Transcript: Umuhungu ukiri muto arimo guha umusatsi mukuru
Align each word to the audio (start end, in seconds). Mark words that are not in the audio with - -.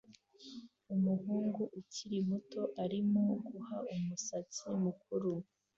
Umuhungu 0.93 1.61
ukiri 1.79 2.19
muto 2.29 2.61
arimo 2.83 3.23
guha 3.47 3.77
umusatsi 3.95 4.63
mukuru 4.83 5.31